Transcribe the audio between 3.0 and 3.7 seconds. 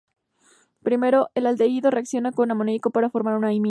formar una imina.